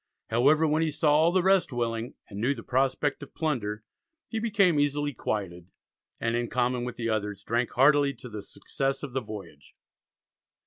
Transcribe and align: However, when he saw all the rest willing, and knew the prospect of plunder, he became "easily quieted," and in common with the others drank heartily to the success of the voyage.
However, 0.31 0.65
when 0.67 0.81
he 0.81 0.89
saw 0.89 1.13
all 1.13 1.31
the 1.31 1.43
rest 1.43 1.71
willing, 1.71 2.15
and 2.27 2.41
knew 2.41 2.55
the 2.55 2.63
prospect 2.63 3.21
of 3.21 3.35
plunder, 3.35 3.83
he 4.29 4.39
became 4.39 4.79
"easily 4.79 5.13
quieted," 5.13 5.69
and 6.19 6.35
in 6.35 6.49
common 6.49 6.85
with 6.85 6.95
the 6.95 7.09
others 7.09 7.43
drank 7.43 7.69
heartily 7.73 8.15
to 8.15 8.27
the 8.27 8.41
success 8.41 9.03
of 9.03 9.13
the 9.13 9.21
voyage. 9.21 9.75